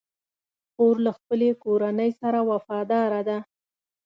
[0.73, 3.37] خور له خپلې کورنۍ سره وفاداره ده.